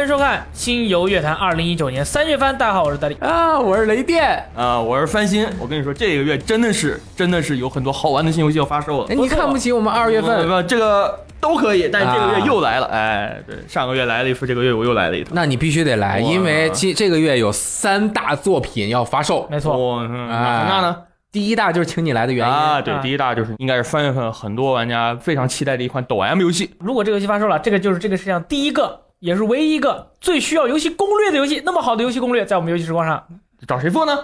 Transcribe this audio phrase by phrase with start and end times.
[0.00, 2.56] 欢迎收看《新游乐坛》二零一九年三月番。
[2.56, 3.14] 大家好，我是大力。
[3.20, 4.42] 啊，我是雷电。
[4.56, 5.46] 啊，我是翻新。
[5.60, 9.14] 我跟你说，这个月真的是真的是有很多好玩的新游戏要发售了哎，。
[9.14, 10.48] 你看不起我们二月份？
[10.48, 12.86] 不，这个都可以，但是这个啊月又来了。
[12.86, 15.32] 哎，对，上个月来了一次，这个月我又来了一次。
[15.34, 19.46] 那你必须得来，因为这这个月有三大作品要发售。
[19.50, 20.96] 没错，那呢？
[21.30, 22.50] 第一大就是请你来的原因。
[22.50, 26.70] 啊，对啊，第一大就是应该是三月份很多玩家非常期待的一款抖 M 游戏。
[26.80, 31.62] 如果这个游戏发售了，这个就是这个世界上第一个，也是唯一一个最需要游戏攻略的游戏。
[31.64, 33.22] 那么好的游戏攻略，在我们游戏时光上，
[33.68, 34.18] 找谁做呢？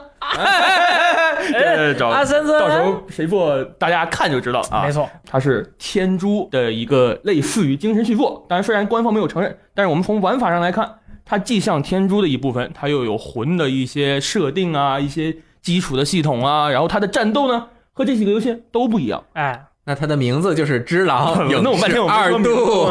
[1.52, 4.82] 对，找阿森森到时候谁做，大家看就知道啊。
[4.84, 19.22] 没错，它是天珠的一个类似于精神续作，当然虽然官方没有承认，但是我们从玩法上来看，它既像天珠的一部分，它又有魂的一些设定啊，一些基础的系统啊，然后它的战斗呢和这几个游戏都不一样。
[19.34, 22.88] 哎那它的名字就是 《只狼影视二度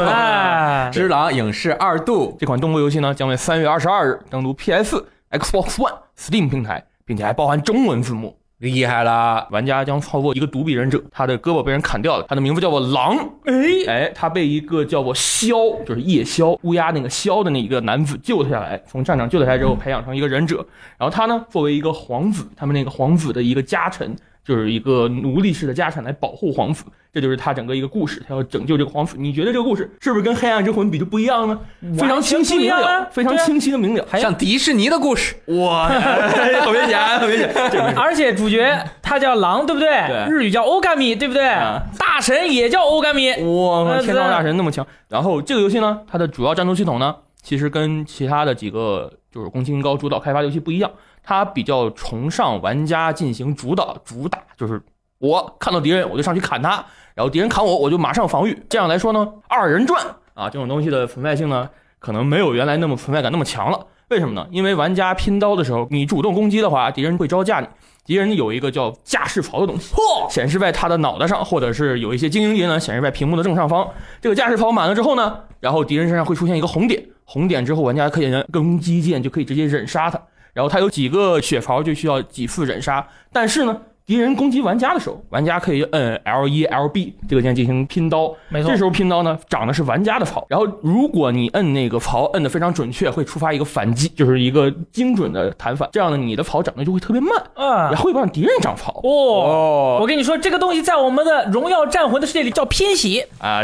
[0.94, 2.38] 只狼影视二度。
[2.40, 8.38] 这款动作游戏呢，将于三月二十二日登陆 PS、Xbox One、Steam 平台，并且还包含中文字幕。
[8.60, 9.46] 厉害啦！
[9.52, 13.18] 玩家将操作一个独臂忍者，他的胳膊被人砍掉了，他的名字叫做狼。
[13.44, 13.54] 哎，
[13.86, 20.66] 哎，他被一个叫做枭，就是夜枭乌鸦那个枭的那一个男子救了下来，从战场救了下来之后，培养成一个忍者。
[20.98, 29.16] 然后他呢，作为一个皇子，他们那个皇子的一个家臣，就是一个奴隶式的家产来保护皇子，这就是他整个一个故事，他要拯救这个皇子。
[29.18, 31.60] 你觉得这个故事是不是跟《黑暗之魂》比就不一样呢？
[31.98, 34.06] 非常清晰明了，非常清晰的明了。
[34.08, 39.90] 还有像迪士尼的故事， 哇，特别简，特别简，这没什么而且主角他叫狼，对不对？
[40.08, 41.48] 对日语叫欧甘米，对不对？
[41.48, 43.32] 啊大神也叫欧甘米。
[43.32, 44.86] 哇，呃天道大神那么强。
[45.10, 50.92] 然后这个游戏呢，它的主要战斗系统呢，其实跟其他的几个就是宫崎英高主导开发的游戏不一样，
[51.26, 54.82] 它比较崇尚玩家进行主导主打，就是
[55.18, 58.58] 我看到敌人我就上去砍他，然后敌人砍我我就马上防御。
[58.70, 61.68] 这样来说呢，二人转啊这种东西的存在性呢，
[61.98, 63.88] 可能没有原来那么存在感那么强了。
[64.10, 64.48] 为什么呢？
[64.52, 67.68] 因为玩家拼刀的时候，你主动攻击的话，敌人会招架你。
[68.06, 73.90] 敌人有一个叫架势槽的东西，嚯，显示在他的脑袋上，或者是有一些精英敌人呢显示在屏幕的正上方。
[74.22, 80.22] 这个架势槽满了之后呢，然后敌人身上会出现一个红点，红点之后玩家可以攻击键就可以直接忍杀他。
[80.56, 88.34] 然后他有几个血槽就需要几次忍杀，但是呢，敌人攻击玩家的时候，玩家可以摁 L 一 L B 这个键进行拼刀。
[88.48, 98.94] 没错这，时候拼刀呢长的是玩家的槽，然后如果你摁那个槽摁的非常准确，会触发一个反击，就是一个精准的弹反，这样呢你的槽长得就会特别慢，啊然，后会让敌人长槽。
[99.04, 103.28] 哦，哦我跟你说，这个东西在我们的荣耀战魂的世界里叫偏斜。
[103.40, 103.62] 啊，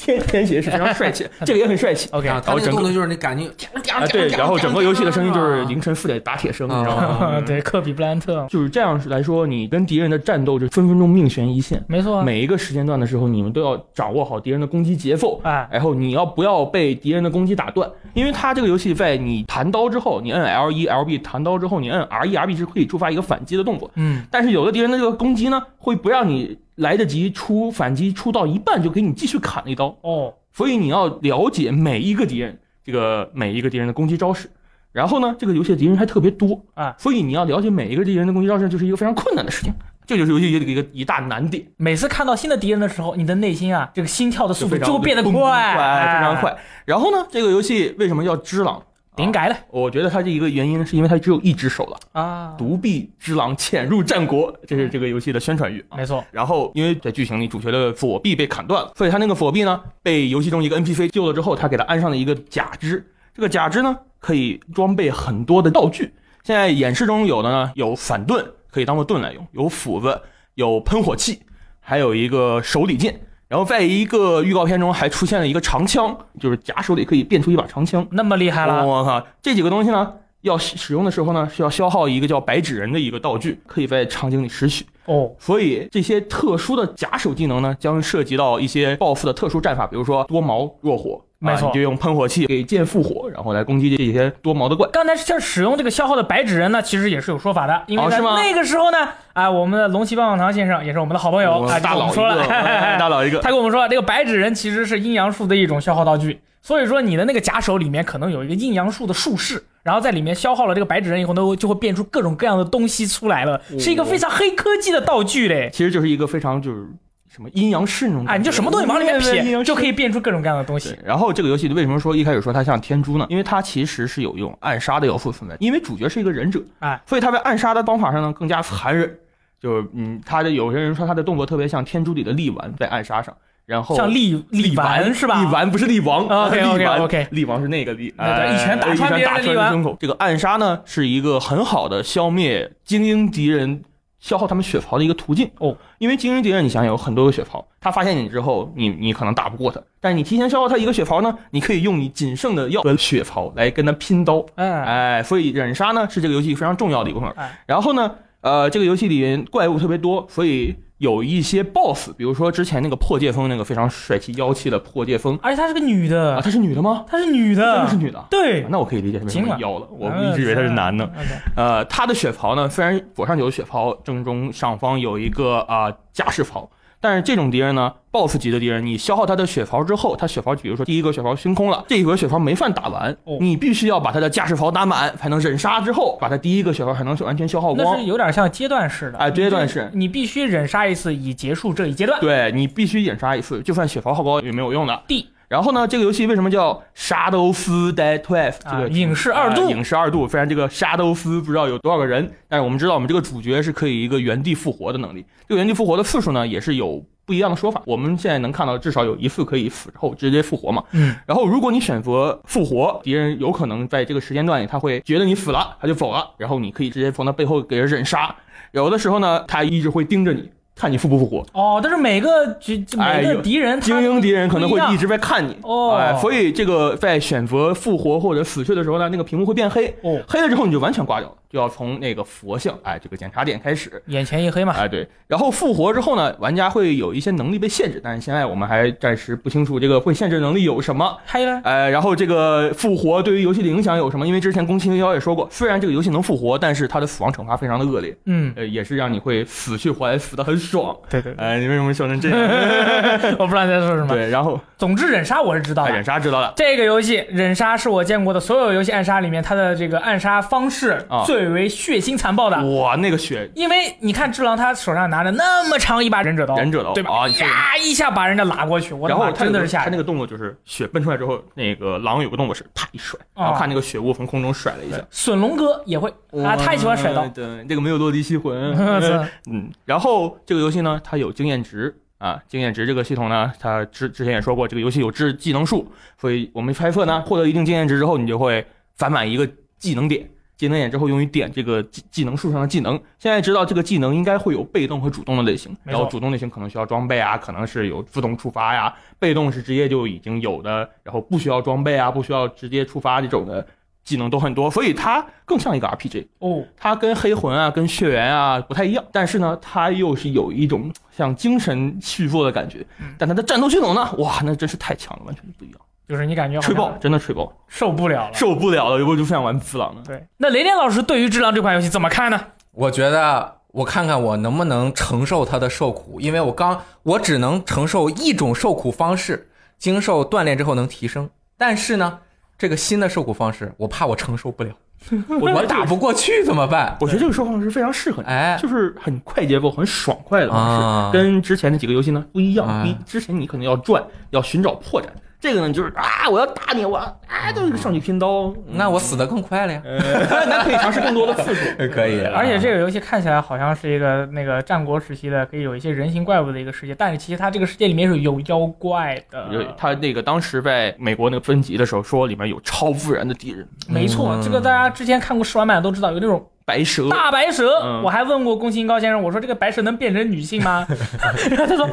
[0.00, 2.08] 天天邪是非常帅气，这个也很帅气。
[2.12, 3.44] OK，啊，他那个整个就是你感觉
[3.92, 7.40] 啊，对，然后整个游戏的声音就是凌晨四点打铁声，你知道吗？
[7.46, 11.82] 对，科比布莱恩特，就是这样来说，你跟敌人的战斗就分分钟命悬一线。
[11.86, 12.22] 没错啊。
[12.24, 17.88] 每一个时间段的时候，你们都要掌握好敌人的攻击节奏，哎，然后你要不要被敌人的攻击打断？
[18.14, 23.90] 因为他这个游戏在你弹刀之后，你摁 L 一 L B 弹刀之后，你摁 R 一 R B 是可以触发一个反击的动作。
[23.94, 29.96] 嗯，但是有的敌人的这个攻击呢，会不让你来得及出反击，出到一半就给你继续砍了一刀。
[30.00, 34.50] 哦，所以你要了解每一个敌人，这个每一个敌人的攻击招式。
[34.92, 39.72] 然后呢，这个游戏的敌人还特别多啊，所以你要了解每一个敌人的攻击招式，就是一个非常困难的事情。
[40.04, 46.56] 这就是游戏的一个一大难点，每次看到新的敌人的时候，你的内心啊，这个心跳的速度就会变得快，快，非常快。
[46.84, 48.82] 然后呢，这个游戏为什么叫只狼？
[49.20, 55.96] 顶改的我觉得它这一个原因是因为它只有一只手了，啊，独臂之狼潜入战国，这是这个游戏的宣传语啊。
[55.96, 63.06] 没错，然后，因为在剧情里主角的左臂被砍断了，所以他那个左臂呢被游戏中一个 NPC 救了之后，他给他安上了一个假肢。
[63.34, 66.14] 这个假肢呢可以装备很多的道具。
[66.42, 70.18] 现在演示中有的呢有反盾，可以当做盾来用；有斧子，
[70.54, 71.40] 有喷火器，
[71.80, 73.20] 还有一个手里剑。
[73.50, 78.06] 然后在一个预告片中还出现了一个长枪，就是假手里可以变出一把长枪。
[78.12, 80.12] 那么厉害了，我靠，这几个东西呢，
[80.42, 84.86] 要使使用的时候呢，是要消耗一个叫白纸人的一个道具，可以在场景里拾取。
[85.06, 94.86] 哦，所以这些特殊的假手技能呢，将涉及到一些报复的特殊战法，比如说多矛弱火，没错啊你就用喷火器给剑复活，然后来攻击这些多毛的怪。
[94.92, 103.38] 刚才像使用这个消耗的白纸人呢，其实也是有说法的，因为在那个时候呢，啊，我们的龙骑棒棒糖先生也是我们的好朋友大佬说了个，，大佬一个。
[103.42, 115.70] 他跟我们说，这个白纸人其实是阴阳术的一种消耗道具，所以说你的那个假手里面可能有一个阴阳术的术士，然后在里面消耗了这个白纸人以后呢，就会变出各种各样的东西出来了，是一个非常黑科技的道具嘞。
[115.72, 116.86] 其实就是一个非常就是
[117.32, 123.26] 什么阴阳师那种感觉，啊，你就什么东西往里面撇，就可以变出各种各样的东西对。，然后这个游戏为什么说一开始说它像天珠呢？
[123.30, 129.16] 因为它其实是有用暗杀的要素存在，因为主角是一个忍者，哎，所以他在暗杀的方法上呢更加残忍。
[129.60, 133.32] 就是嗯，他的有些人说他的动作特别像天珠里的力丸在暗杀上，
[133.66, 135.40] 然后像力力丸是吧？
[135.40, 139.96] 力丸不是力王啊 力丸 OK 力王是那个力，对对哎一拳打穿一拳打别人的胸口。
[140.00, 143.82] 这个暗杀呢，是一个很好的消灭精英敌人。
[144.20, 145.50] 消耗他们血槽的一个途径。
[145.58, 157.28] 哦，因为精英敌人，你想想有很多个血槽，他发现你之后，你你可能打不过他，但是你提前消耗他一个血槽呢，你可以用你仅剩的药和血槽来跟他拼刀，哎，哎，所以忍杀呢是这个游戏非常重要的一部分。
[157.30, 157.58] 哎。
[157.66, 165.38] 然后呢，呃，这个游戏里面怪物特别多，所以有一些 BOSS，比如说之前那个破戒风那个非常帅气妖气的破戒风。
[165.42, 166.32] 而且她是个女的。
[166.32, 167.06] 啊，的，她是女的吗？
[167.08, 167.62] 她是女的。
[167.62, 168.26] 真的的是，女的。
[168.30, 168.60] 对。
[168.60, 171.10] 啊，那我可以理解为什么妖了，我一直以为她是男的。
[171.56, 176.68] 呃，她的血袍呢，虽然左上有血袍，正中上方有一个啊、加士槽，
[177.00, 188.06] 但是这种敌人呢，BOSS 级的敌人，你消耗他的血槽之后，他血槽比如说第一个血槽清空了，这一格血槽没算打完，哦你必须要把他的驾驶槽打满，才能忍杀之后，把他第一个血槽才能完全消耗光那是。
[188.06, 192.20] 有点像阶段式的，哎阶段式你必须忍杀一次以结束这一阶段。
[192.20, 195.02] 对你必须忍杀一次，就算血槽耗光也没有用的。
[195.08, 198.54] D 然后呢，这个游戏为什么叫 Shadow 斯 Dead Twelve？
[198.62, 200.28] 这个啊影视二度啊影视二度。
[200.28, 205.26] 虽然这个沙兜斯不知道有多少个人，但是我们知道我们这个主角是可以一个原地复活的能力。
[205.48, 207.82] 这个原地复活的次数呢，也是有不一样的说法。
[207.84, 210.84] 我们现在能看到至少有一次可以死后直接复活嘛。
[210.92, 218.32] 嗯，然后如果你选择复活，敌人有可能在这个时间段里他会觉得你死了，他就走了，然后你可以直接从他背后给人忍杀。
[218.70, 220.48] 有的时候呢，他一直会盯着你，
[220.80, 221.44] 看你复不复活。
[221.52, 225.96] 哦，但是每个局每个敌人他精英敌人可能会一直在看你，哦。
[225.96, 234.72] 哎，所以这个在选择复活或者死去的时候呢，那个屏幕会变黑，哦，黑了之后你就完全挂掉了，就要从那个佛像，哎，这个检查点开始，眼前一黑嘛。
[234.72, 244.26] 哎，对，然后复活之后呢，玩家会有一些能力被限制，但是现在我们还暂时不清楚这个会限制能力有什么，黑了，哎，然后这个复活对于游戏的影响有什么？
[244.26, 250.96] 因为之前宫崎英高也说过，虽然这个游戏能复活，但是它的死亡惩罚非常的恶劣，嗯，呃，也是让你会死去活来，死的很爽。
[251.08, 252.38] 对对对，哎，你为什么笑成这样？
[253.38, 254.14] 我不知道你在说什么。
[254.14, 256.04] 对，然后总之忍杀我是知道哎，的忍。
[256.04, 256.52] 杀知道了。
[256.56, 262.56] 这个游戏忍杀是我见过的所有游戏暗杀里面，它的这个暗杀方式啊最为血腥残暴的。
[262.76, 267.10] 哇，那个血因为你看只狼他手上拿着那么长一把忍者刀，忍者刀对吧？
[267.10, 269.84] 啊呀，一下把人家拉过去，然后他真的是吓人。
[269.86, 274.98] 他那个动作就是血奔出来之后，那个狼有个动作是啪一甩，啊然后看那个血雾从空中甩了一下。
[275.10, 276.12] 隼龙哥也会
[276.44, 277.26] 啊，太喜欢甩刀。
[277.28, 278.50] 对，这个没有落地吸魂。
[279.50, 290.28] 嗯，然后这个游戏呢，它有经验值啊，经验值这个系统呢，它之之前也说过，这个游戏有制技能树，所以我们猜测呢，获得一定经验值之后，你就会攒满一个技能点。
[290.56, 292.92] 技能点之后用于点这个技技能树上的技能。
[293.18, 303.66] 现在知道这个技能应该会有被动和主动的类型，然后主动类型可能需要装备啊，可能是有自动触发呀；被动是直接就已经有的，然后不需要装备啊，不需要直接触发这种的
[304.04, 306.26] 技能都很多，所以它更像一个 RPG。
[306.38, 312.84] 哦，它跟黑魂啊、跟血缘啊不太一样，但是呢，它又是有一种像精神续作的感觉。
[313.18, 318.34] 但它的战斗系统呢，哇，那真是太强了，完全不一样，就是你感觉好像吹爆，真的吹爆，受不了了。
[318.34, 320.02] 受不了了，我就不想玩自狼了。
[320.04, 322.40] 对，那雷电老师对于《只狼》这款游戏怎么看呢？
[322.72, 332.20] 我觉得我看看我能不能承受它的受苦，因为我刚我只能承受一种受苦方式，经受锻炼之后能提升，但是呢，
[332.60, 334.70] 这个新的受苦方式，我怕我承受不了，
[335.40, 336.94] 我我打不过去怎么办？
[337.00, 342.66] 我觉得这个受苦方式非常适合你，哎，就是很快节奏、很爽快的方式，啊跟之前的几个游戏呢不一样。
[342.68, 345.06] 啊你之前你可能要转，要寻找破绽，
[345.40, 348.52] 这个呢就是啊，我要打你，我要啊，就是上去拼刀。
[348.66, 349.80] 那我死的更快了呀。
[349.84, 349.98] 呃，
[350.46, 351.64] 那可以尝试更多的次数。
[351.90, 359.48] 可以而且这个游戏看起来好像是一个那个战国时期的，可以有一些人形怪物的一个世界，但是其实它这个世界里面是有妖怪的。
[359.50, 367.08] 有它那个当时在美国那个分级的时候说里面有超自然的敌人，没错，嗯这个大家之前看过试玩版都知道，有那种白蛇。
[367.08, 367.80] 大白蛇。
[367.82, 370.86] 嗯我还问过宫崎英高先生，我说这个白蛇能变成女性吗？
[371.50, 371.88] 然后他说。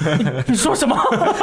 [0.00, 0.94] 你 你说什么？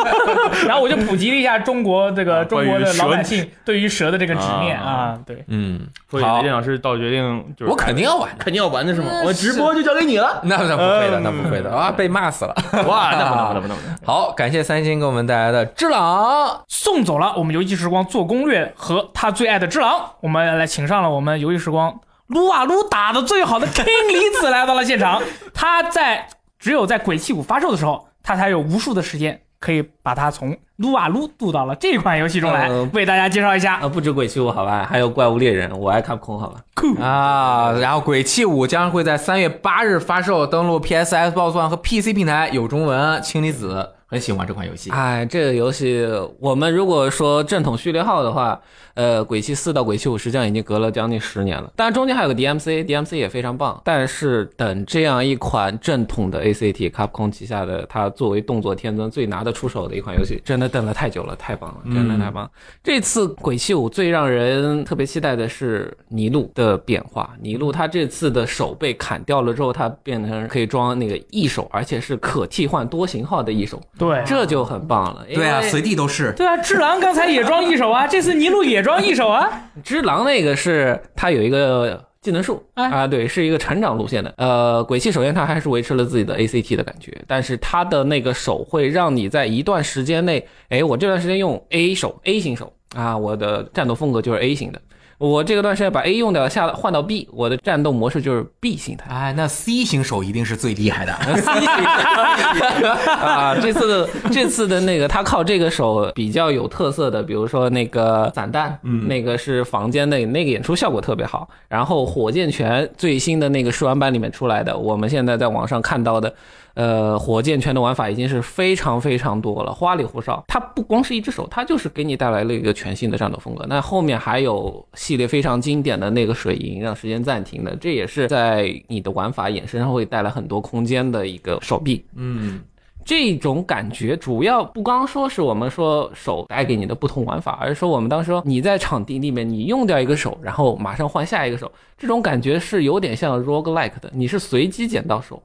[0.68, 5.80] 然后我就普及了一下中国这个啊中国的老百姓对于蛇的这个执念啊啊，对，嗯，
[6.12, 8.44] 好所以雷电，老师到决定就是我肯定要玩的。
[8.44, 9.08] 肯定要玩的是吗？
[9.10, 10.42] 嗯我直播就交给你了。
[10.44, 11.90] 那那不会的，嗯那不会的啊！
[11.92, 12.54] 被骂死了。
[12.86, 13.98] 哇，那不能不能不能不能。
[14.06, 16.48] 好，感谢三星给我们带来的《只狼》。
[16.68, 21.92] 送走了我们游戏时光做攻略和他最爱的只狼，我们来请上了我们游戏时光
[22.28, 25.22] 撸啊撸打的最好的 King 离子来到了现场。
[25.54, 26.28] 他在
[26.58, 33.76] 只有在鬼泣五发售的时候，他才有无数的时间可以把它从撸啊撸渡到了这款游戏中来，呃为大家介绍一下。
[33.76, 36.60] 啊，不止鬼泣五好吧，还有怪物猎人，我爱看空好吧。
[37.02, 44.90] 啊，然后《鬼泣五》将会在三月八日发售，登陆 PS、Xbox One 和 PC 平台，有中文，氢离子很喜欢这款游戏。
[44.92, 46.08] 哎，这个游戏
[46.40, 48.58] 我们如果说正统序列号的话，
[48.94, 51.70] 呃，鬼泣四到鬼泣五实际上已经隔了将近十年了。
[51.76, 53.82] 当然中间还有个 DMC，DMC 也非常棒。
[53.84, 62.50] 但是等这样一款正统的 ACT，Capcom 旗下的，它作为动作天尊最拿得出手的一款游戏，真的等了太久了，太棒了，真的太棒。
[62.82, 67.36] 这次鬼泣五最让人特别期待的是尼禄的变化。
[67.42, 75.26] 尼禄他这次的手被砍掉了之后，他变成可以装那个翼手，而且是可替换多型号的翼手，对，这就很棒了。
[75.34, 76.32] 对啊，随地都是。
[76.34, 79.50] 对啊，智狼刚才也装一手啊， 这次尼禄也装一手啊。
[79.84, 84.34] 只狼那个是他有一个技能树哎啊，对，是一个成长路线的。
[84.38, 94.82] 呃，鬼泣首先它还是维持了自己的 ACT 的感觉，但是它的那个手会让你在一段时间内，哎，我这段时间用 A 手 A 型手啊，我的战斗风格就是 A 型的。
[95.18, 99.10] 我这个段时间把 A 用掉，下换到 B，我的战斗模式就是 B 形态。
[99.10, 101.14] 哎，那 C 型手一定是最厉害的。
[103.16, 111.48] 啊，这次的这次的那个，他靠这个手比较有特色的，比如说那个散弹，嗯，那个是房间内那个演出效果特别好。
[111.70, 116.34] 然后火箭拳最新的那个试玩版里面出来的，我们现在在网上看到的，
[116.76, 120.44] 呃，火箭拳的玩法已经是非常非常多了，花里胡哨。
[120.48, 123.66] 它不光是一只手，它就是给你带来了一个全新的战斗风格。
[123.68, 132.06] 那后面还有系列非常经典的那个水银，让时间暂停的，这也是在你的玩法衍生上会带来很多空间的一个手臂。
[132.16, 132.60] 嗯，
[133.06, 145.42] 这种感觉主要不光说是我们说手带给你的不同玩法，而是说我们当时说你在场地里面你用掉一个手，然后马上换下一个手，这种感觉是有点像 roguelike 的，你是随机捡到手，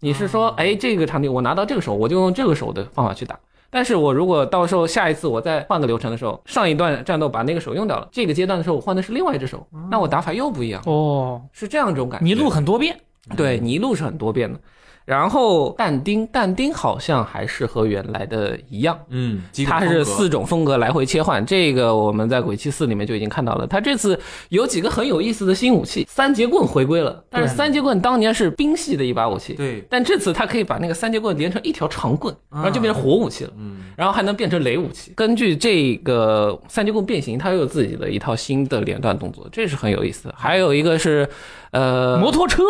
[0.00, 3.38] 你是说哎这个场地我拿到这个手，我就用这个手的方法去打。
[3.72, 12.26] 但是我如果到时候下一次我再换个流程的时候，上一段战斗把那个手用掉了，这个阶段的时候我换的是另外一只手，那我打法又不一样，哦，是这样一种感觉。
[12.26, 12.98] 泥路很多变，
[13.36, 14.58] 对，泥路是很多变的。
[15.04, 21.44] 然后但丁，但丁好像还是和原来的一样，嗯，几种它是四种风格来回切换。
[21.44, 23.66] 这个我们在鬼泣四里面就已经看到了。
[23.66, 24.18] 它这次
[24.50, 27.24] 有几个很有意思的新武器，三节棍回归了。
[27.28, 33.50] 但是三节棍当年是冰系的一把武器，对，但这次它可以把那个三节棍连成一条长棍，然后就变成火武器了。
[33.58, 35.12] 嗯，然后还能变成雷武器。
[35.16, 40.34] 根据这个三节棍变形，它又有自己的一套新的连段动作，这是很有意思的。
[40.38, 41.28] 还有一个是，
[41.72, 42.62] 呃，摩托车，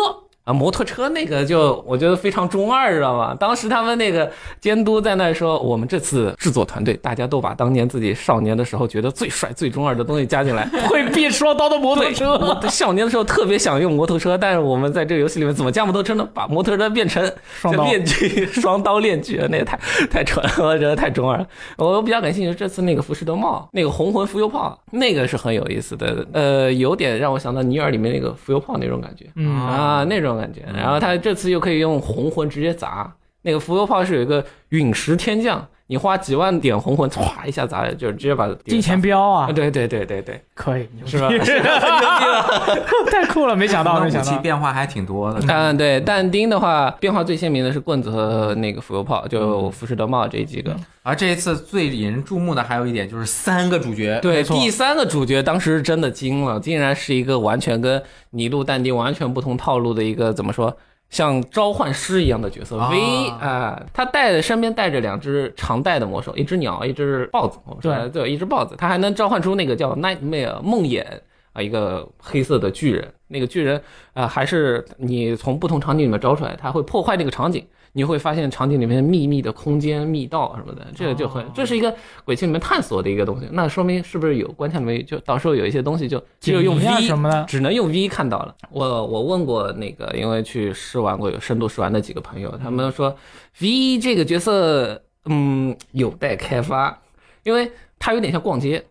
[0.43, 3.35] 啊，摩托车那个就我觉得非常中二，知道吗？
[3.39, 4.29] 当时他们那个
[4.59, 10.67] 监督在那说，我们这次制作团队大家都把当年自己少年的时候觉得最帅、最中二的东西加进来。
[10.89, 16.27] 会变双刀的摩托，车，我少年的时候特别想用摩托车，但是我们在这个游戏里面怎么加摩托车呢？
[16.33, 19.79] 把摩托车变成双刀链锯， 双刀链锯，那也太
[20.09, 21.47] 太蠢了，我觉得太中二了。
[21.77, 29.25] 我比较感兴趣这次那个浮士德帽，那个红魂浮游炮，那个是很有意思的，呃，有点让我想到尼尔里面那个浮游炮那种感觉。
[29.35, 30.61] 嗯，啊，那种感觉。
[30.73, 41.27] 然后他这次又可以用红魂直接砸，那个浮游炮是有一个陨石天降，你花几万点红魂，唰一下砸，就是直接把金钱镖啊啊，，对对对对对，可以，是吧？
[43.11, 45.41] 太酷了，没想到，武器没想到，变化还挺多的。
[45.49, 50.73] 嗯，对，但丁的话变化最鲜明的是棍子和那个浮游炮，就浮士德帽这几个。
[51.03, 60.73] 而这一次最引人注目的还有一点就是三个主角，对，第三个主角当时真的惊了，竟然是一个完全跟尼禄、但丁完全不同套路的一个怎么说？
[61.11, 62.89] 像召唤师一样的角色啊。
[62.89, 67.59] V 啊，他带的身边带着两只常带的魔兽，一只鸟，一只豹子。
[67.79, 68.09] 对。
[68.09, 71.05] 对，一只豹子，他还能召唤出那个叫 Nightmare 梦魇
[71.53, 73.13] 啊，一个黑色的巨人。
[73.27, 73.81] 那个巨人
[74.13, 77.65] 啊，还是你从不同场景里面招出来，他会破坏那个场景。
[77.93, 81.93] 你会发现场景里面秘密的空间、密道什么的，这个就很，这是一个
[82.23, 83.49] 鬼泣里面探索的一个东西。
[83.51, 88.55] 那说明是不是有关卡里面就到时候有一些东西就只有用 V 什么的只能用 V 看到了。
[88.69, 93.13] 我我问过那个，因为去试玩过有深度试玩的几个朋友，他们说
[93.59, 96.97] V 这个角色，嗯，有待开发，
[97.43, 98.81] 因为它有点像逛街。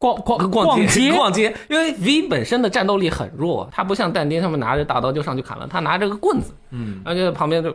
[0.00, 7.70] 逛逛逛街，逛街，因为 V 本身的战斗力很弱，他不像但丁他们拿着大刀就上去砍了，他拿着个棍子，嗯，然后就在旁边就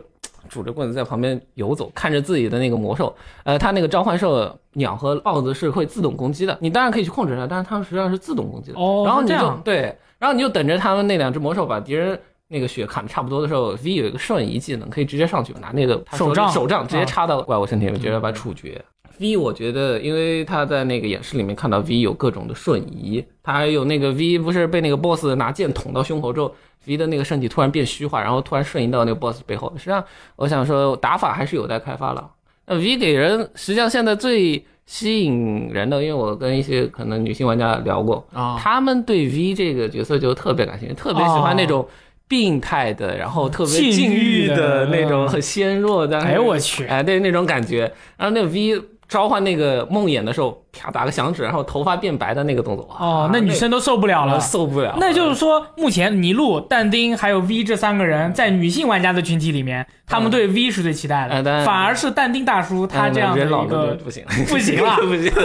[0.48, 3.14] 拄着棍子在旁边游走，看着自己的那个魔兽。
[3.44, 8.78] 呃，他那个召唤兽鸟和豹子是会自动攻击的，你当然可以去控制它，但是它们实际上是自动攻击的。
[8.78, 12.18] 哦然后你就对，然后你就等着他们那两只魔兽把敌人。
[12.48, 18.80] 那个血砍的差不多的时候，V 有一个瞬移技能，可以直接上去拿那个手杖手杖直接啊插到怪物身体里面，直接把它处决。
[19.18, 26.54] V 我觉得，因为他在那个演示里面看到 V 有各种的瞬移，他还有那个 V 不是被那个 BOSS 拿剑捅到胸口之后
[26.86, 29.72] ，V 的那个身体突然变虚化，然后突然瞬移到那个 BOSS 背后。
[29.76, 30.04] 实际上，
[30.36, 32.30] 我想说打法还是有待开发了。
[32.66, 41.86] 那 V 给人实际上现在最吸引人的，因为我跟一些可能女性玩家聊过，啊，他们对 V 这个角色就特别感兴趣，特别喜欢那种
[42.28, 47.80] 病态的，然后特别禁禁欲的那种很纤弱的，哎呦我去哎，对那种感觉。
[48.16, 54.40] 然后那个 V 召唤那个梦魇的时候，啪打个响指，然后头发变白的那个动作，哇哦，那女生都受不了了。
[54.40, 54.96] 受不了。
[54.98, 65.32] 那就是说，目前尼禄、但丁还有 V 这三个人在女性玩家的群体里面，他们对 V 是最期待的，反而是但丁大叔他这样的一个不行，不行了 不行。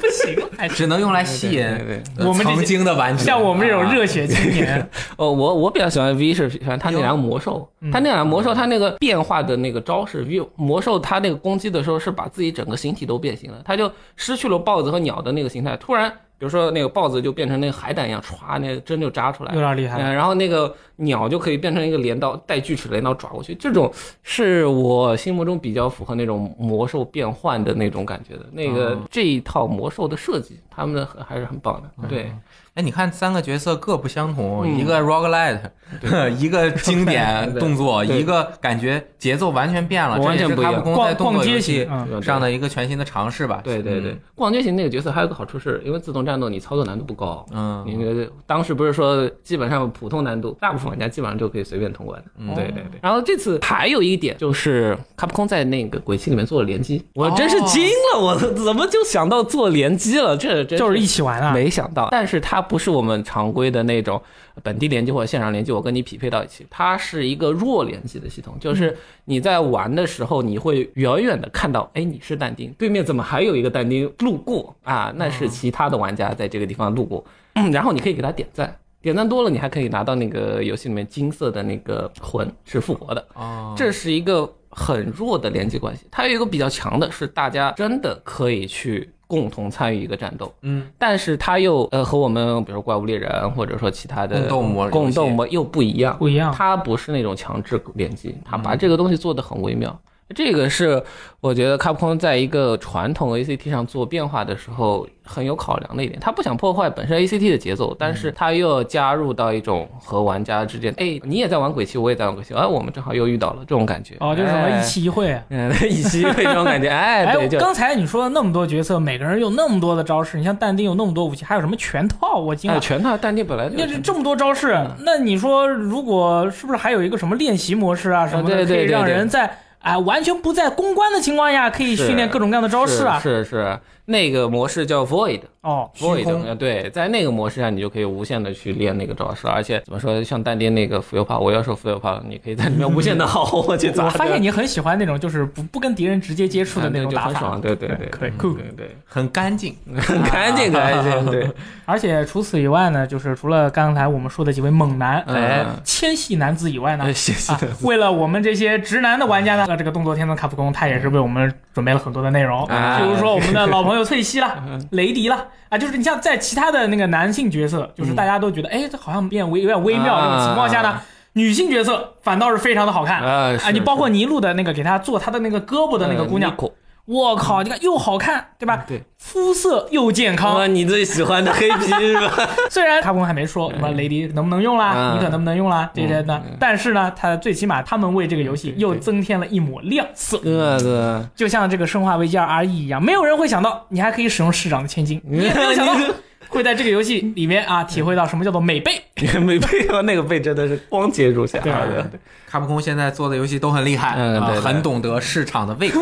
[0.00, 19.96] 不行， 哎，只能用来吸引对对对呃我们这些曾经的玩家，像我们这种啊热血青年，哦，我我比较喜欢 V 是喜欢他那两个魔兽，嗯他那两个魔兽，他那个变化的那个招式，V 魔兽他那个攻击的时候是把自己整个形体都变形了，他就失去了豹子和鸟的那个形态，突然比如说那个豹子就变成那个海胆一样，歘，那个针就扎出来有点厉害。
[20.02, 23.88] 嗯，然后那个鸟就可以变成一个镰刀，带锯齿镰刀抓过去，这种
[24.24, 28.44] 是我心目中比较符合那种魔兽变换的那种感觉的。
[28.50, 32.08] 那个、嗯这一套魔兽的设计，他们的还是很棒的。
[32.08, 32.30] 对，
[32.76, 35.58] 哎，你看三个角色各不相同，嗯一个 roguelite，
[36.38, 43.62] 一个经典 动作，一个感觉节奏完全变了，完全不一样逛逛街型，嗯，上的一个全新的尝试吧。
[43.64, 47.46] 对对对嗯，，逛街型那个角色还有个好处是，因为自动战斗你操作难度不高。
[47.50, 52.30] 嗯，你那个当时不是说基本上普通难度，大部分玩家基本上就可以随便通关的。
[52.38, 53.00] 嗯对对对。
[53.00, 60.36] 然后这次还有一点就是，卡普空在那个鬼泣里面做了联机，我真是惊了，我怎么就想到做联机了？
[60.36, 61.54] 这真就是一起玩啊。
[61.54, 64.20] 没想到，但是它不是我们常规的那种
[64.62, 75.12] 本地联机或者线上联机，我跟你匹配到一起，它是一个弱联机的系统，就是你在玩的时候，你会远远的看到，哎，你是但丁，对面怎么还有一个但丁路过啊？
[75.16, 78.76] 那是其他的玩家在这个地方路过，嗯然后你可以给他点赞。
[79.02, 86.04] 点赞多了，你还可以拿到那个游戏里面金色的那个魂是复活的，哦，这是一个很弱的连接关系。
[86.10, 96.52] 它有一个比较强的是，大家真的可以去共同参与一个战斗，嗯，但是它又呃和我们比如说怪物猎人或者说其他的共斗模共斗模又不一样，不一样。
[96.52, 99.98] 它不是那种强制联机，它把这个东西做的很微妙。
[100.34, 101.00] 这个是
[101.40, 114.16] 我觉得卡普空在一个传统 ACT 上做变化的时候很有考量的一点，他不想破坏本身 ACT 的节奏，但是他又要加入到一种和玩家之间，哎，你也在玩鬼泣，我也在玩鬼泣，哎，我们正好又遇到了这种感觉。
[114.18, 115.40] 哦，就是什么哎一期一会。
[115.50, 122.80] 嗯， 一期一会这种感觉， 哎，哎对，，就刚才你说的那么多角色，每个人有那么多的招式，你像但丁有那么多武器，还有什么全套，我惊哎，了。
[122.80, 133.20] 全套但丁本来就那这这么多招式，那你说如果是不是还有一个什么练习模式啊什么的，对对对可以让对人在哎完全不在公关的情况下，可以训练各种各样的招式啊？
[133.22, 135.40] 是是是，那个模式叫 Void。
[135.62, 144.04] 哦，虚空 Void，呃对，在那个模式下，你就可以无限的去练那个招式，而且怎么说，像但丁那个浮游炮，我要说浮游炮，你可以在里面无限的耗，我去砸。
[144.04, 148.52] 我发现你很喜欢那种就是不不跟敌人直接接触的那种打法就很爽，，对对对，可以酷。
[148.52, 149.74] 对对， 很干净。
[150.00, 151.50] 很干净干净，对，
[151.84, 157.04] 而且除此以外呢，就是除了刚才我们说的几位猛男，嗯哎，纤细男子以外呢
[157.82, 171.02] 为了我们这些直男的玩家呢，这个动作天尊卡普空他也是为我们准备了很多的内容，啊比如说我们的老朋友翠西啦、嗯雷迪了，啊，就是你像在其他的那个男性角色，就是大家都觉得，哎，这好像变微有点微妙这种情况下呢啊，
[171.34, 173.22] 女性角色反倒是非常的好看。
[173.22, 176.70] 啊啊，你包括尼禄的那个给他做他的那个胳膊的那个姑娘，嗯
[177.06, 178.84] 我靠，你看又好看，对吧？
[178.86, 182.48] 对，肤色又健康，啊，你最喜欢的黑皮是吧？
[182.68, 185.16] 虽然卡普空还没说什么雷迪能不能用啦，嗯。
[185.16, 195.94] 尼可能不能用啦这些呢，但是呢，他最起码他们为这个游戏又增添了一抹亮色，对对，就像这个《生化危机二 RE》一样，没有人会想到你还可以使用市长的千金，你也没有想到
[196.48, 198.92] 会在这个游戏里面啊体会到什么叫做美背。
[199.40, 199.66] 美背
[200.04, 202.10] 那个背真的是光洁如霞对的，
[202.46, 204.14] 卡普空现在做的游戏都很厉害，
[204.60, 206.00] 很懂得市场的胃口。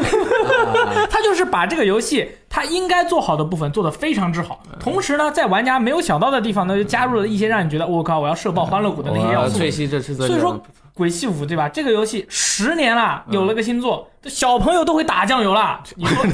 [0.64, 9.58] 啊 他就是把这个游戏他应该做好的部分做得非常之好，同时呢，在玩家没有想到的地方呢，就加入了一些让你觉得我靠，我要社爆欢乐谷的那些要素。
[9.58, 10.62] 所以说
[10.94, 11.68] 鬼泣五对吧？
[11.68, 15.82] 这个游戏十年了，有了个新作，这小朋友都会打酱油了。
[15.96, 16.24] 你说，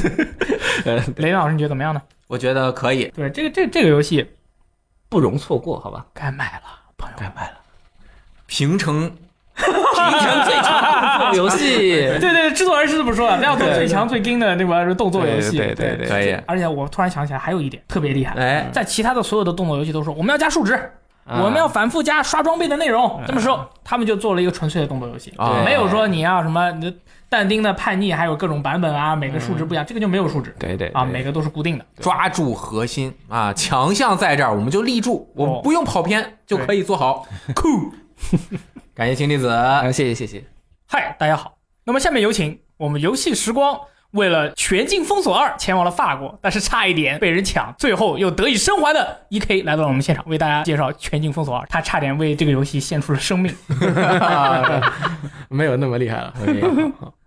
[1.16, 2.02] 雷老师你觉得怎么样呢？
[2.26, 3.10] 我觉得可以。
[3.16, 4.24] 对这个这这个游戏
[5.08, 6.04] 不容错过，好吧？
[6.12, 6.62] 该买了，
[6.98, 7.16] 朋友。
[7.18, 7.54] 该买了，
[8.46, 9.10] 平成
[10.08, 15.56] 平成最强动作游戏，对对对，制作人是这么说的，要做最强最精的那个动作游戏。
[15.56, 16.36] 对对对可以。
[16.46, 20.78] 而且我突然想起来，还有一点特别厉害，哎，在其他的所有的动作游戏都说我们要加数值，
[21.26, 23.20] 我们要反复加刷装备的内容。
[23.26, 26.96] 这么说，他们就做了一个纯粹的动作游戏，啊没有说你要什么你的
[27.28, 31.84] 但丁的叛逆，还有各种版本啊，每个数值不一样，这个就没有数值对对啊，每个都是固定的。
[32.00, 37.24] 抓住核心啊，强项在这儿，我们就立住，我们不用跑偏就可以做好。
[37.54, 37.92] 酷，
[39.00, 39.48] 感谢氢离子。
[39.48, 40.44] 啊，谢谢谢谢。
[40.86, 41.56] 嗨，大家好。
[41.84, 51.66] 那么下面有请我们游戏时光为了全境封锁二前往了法国，但是差一点被人抢，最后又得以生还的 E K 来到了我们现场，为大家介绍全境封锁二。
[51.70, 53.56] 他差点为这个游戏献出了生命。
[55.48, 56.34] 没有那么厉害了。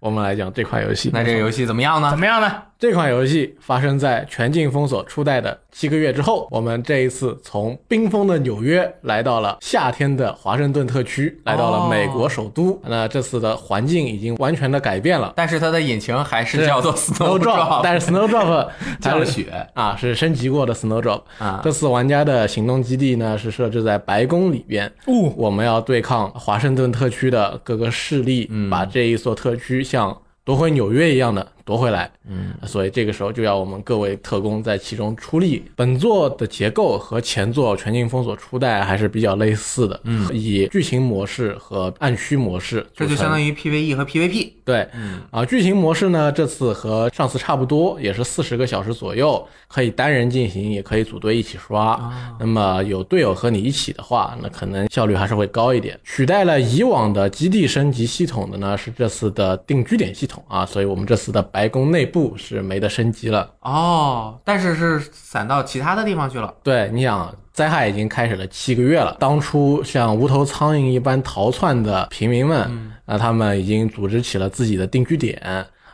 [0.03, 1.09] 我们来讲这款游戏。
[1.13, 2.19] 那这个游戏怎么样呢怎？
[2.19, 2.51] 么样呢？
[2.77, 12.77] 这款游戏发生在全境封锁初代的七个月之后，我们这一次从冰封的纽约来到了夏天的华盛顿特区，来到了美国首都。
[12.85, 15.31] 那这次的环境已经完全的改变了。
[15.37, 18.67] 但是它的引擎还是叫做 Snowdrop，但是 Snowdrop
[19.01, 21.21] 它是降雪啊，是升级过的 Snowdrop。
[21.39, 32.11] 啊这次玩家的行动基地呢是设置在白宫里边，哦，我们要对抗华盛顿特区的各个势力，嗯把这一座特区像夺回纽约一样的夺回来。
[32.27, 35.63] 嗯，所以这个时候就要我们各位特工在其中出力。
[35.75, 44.51] 本作的结构和前作《全境封锁》初代还是比较类似的，嗯，以剧情模式和暗区模式，这就相当于于 PVE 和 PVP。
[44.63, 51.99] 对，嗯啊，剧情模式呢，这次和上次差不多，也是四十个小时左右，可以单人进行，也可以组队一起刷。
[52.39, 55.99] 那么有队友和你一起的话，那可能效率还是会高一点。
[56.05, 63.47] 取代了以往的基地升级系统的呢，是这次的定居点系统啊，所以我们这次的白宫内部是没得升级了。
[63.59, 66.51] 哦，但是是散到其他的地方去了。
[66.63, 69.15] 对，你想，灾害已经开始了七个月了。
[69.19, 75.39] 当初像无头苍蝇一般逃窜的平民们，那、他们已经组织起了自己的定居点。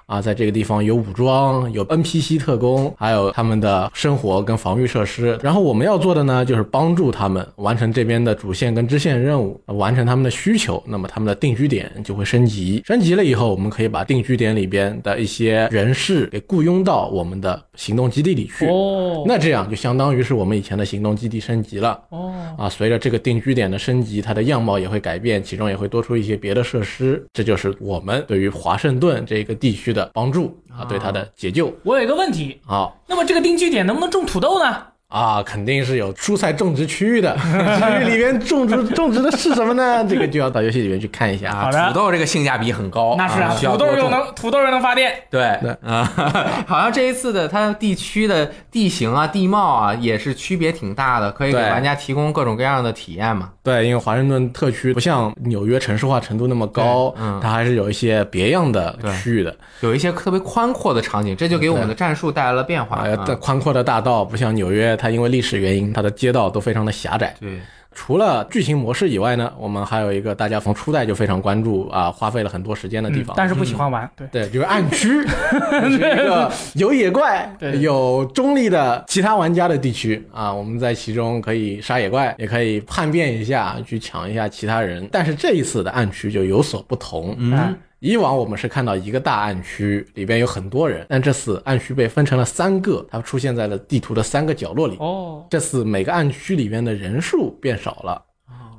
[0.09, 5.37] 啊，在这个地方有武装，有 NPC 特工，还有他们的生活跟防御设施。
[5.43, 10.81] 然后我们要做的呢，就是帮助他们完成这边的主线跟支线任务，完成他们的需求。
[10.87, 18.65] 那么他们的定居点就会升级，升级了以后，我们可以把定居点里边的一些人士给雇佣到我们的行动基地里去。
[18.65, 22.67] 哦，那这样就相当于是我们以前的行动基地升级了哦，啊。
[22.67, 27.23] 随着这个定居点的升级，它的样貌也会改变，其中也会多出一些别的设施。
[27.31, 31.73] 这就是我们对于华盛顿这个地区的帮助啊，对他的解救。
[31.83, 34.77] 我有一个问题，啊那么这个定居点能不能种土豆呢？
[35.09, 40.05] 啊，肯定是有蔬菜种植区域的， 区域里面种植种植的是什么呢？
[40.07, 41.87] 这个就要到游戏里面去看一下啊。
[41.87, 46.03] 土豆这个性价比很高，那是啊，土豆又能土豆又能发电，对对啊，
[46.67, 53.49] 好像这一次的它地区的地形啊、地貌啊也是区别挺大的，可以给玩家提供各种各样的体验嘛。
[53.69, 59.55] 对，因为华盛顿特区不像纽约城市化程度那么高，嗯它还是有一些别样的区域的。
[59.81, 63.05] 有一些特别宽阔的场景，这就给我们的战术带来了变化。
[63.35, 67.35] 宽阔的大道不像纽约，它因为历史原因，它的街道都非常的狭窄。
[67.39, 67.59] 对，
[68.01, 73.35] 除了剧情模式以外呢，我们还有一个大家从初代就非常关注啊，花费了很多时间的地方。
[73.35, 74.25] 嗯但是不喜欢玩，对。
[74.29, 80.51] 对，就是暗区， 是一个有野怪对、有中立的其他玩家的地区啊。
[80.51, 85.05] 我们在其中可以杀野怪，也可以叛变一下，去抢一下其他人。
[85.11, 87.35] 但是这一次的暗区就有所不同。
[87.37, 94.95] 嗯，以往我们是看到一个大暗区，里边有很多人，但这次暗区被分成了三个，它出现在了地图的三个角落里。
[94.99, 98.21] 哦，这次每个暗区里边的人数变少了，